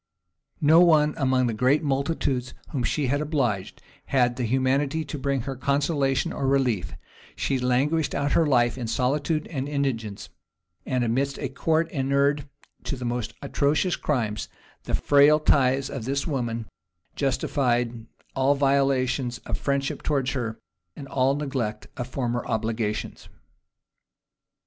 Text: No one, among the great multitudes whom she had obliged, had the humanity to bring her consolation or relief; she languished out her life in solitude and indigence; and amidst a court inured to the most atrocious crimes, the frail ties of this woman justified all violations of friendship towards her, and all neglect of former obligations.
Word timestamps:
No 0.61 0.79
one, 0.81 1.13
among 1.15 1.45
the 1.45 1.53
great 1.53 1.83
multitudes 1.83 2.55
whom 2.69 2.83
she 2.83 3.05
had 3.05 3.21
obliged, 3.21 3.83
had 4.05 4.35
the 4.35 4.45
humanity 4.45 5.05
to 5.05 5.19
bring 5.19 5.41
her 5.41 5.55
consolation 5.55 6.33
or 6.33 6.47
relief; 6.47 6.95
she 7.35 7.59
languished 7.59 8.15
out 8.15 8.31
her 8.31 8.47
life 8.47 8.79
in 8.79 8.87
solitude 8.87 9.45
and 9.49 9.69
indigence; 9.69 10.29
and 10.87 11.03
amidst 11.03 11.37
a 11.37 11.49
court 11.49 11.87
inured 11.91 12.49
to 12.85 12.95
the 12.95 13.05
most 13.05 13.35
atrocious 13.43 13.95
crimes, 13.95 14.49
the 14.85 14.95
frail 14.95 15.39
ties 15.39 15.87
of 15.87 16.05
this 16.05 16.25
woman 16.25 16.65
justified 17.15 18.07
all 18.35 18.55
violations 18.55 19.37
of 19.45 19.55
friendship 19.55 20.01
towards 20.01 20.31
her, 20.31 20.57
and 20.95 21.07
all 21.09 21.35
neglect 21.35 21.85
of 21.95 22.07
former 22.07 22.43
obligations. 22.47 23.29